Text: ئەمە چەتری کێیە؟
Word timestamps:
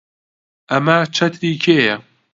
ئەمە 0.71 0.97
چەتری 1.15 1.53
کێیە؟ 1.63 1.95